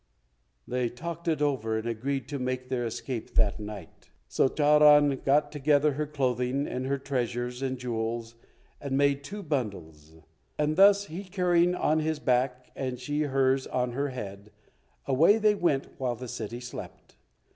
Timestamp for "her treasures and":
6.87-7.77